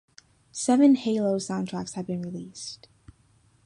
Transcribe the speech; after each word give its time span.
Seven 0.51 0.95
"Halo" 0.95 1.35
soundtracks 1.37 1.93
have 1.93 2.07
been 2.07 2.23
released. 2.23 2.87